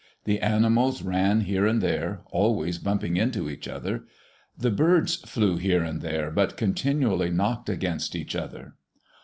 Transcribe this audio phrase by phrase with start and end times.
[0.23, 4.05] The animals ran here and there, always bumping into each other.
[4.57, 8.73] The birds flew here and there, but continually knocked against each other.